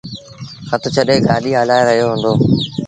[0.69, 2.31] هٿ ڇڏي گآڏيٚ هلآئي رهيو هُݩدو۔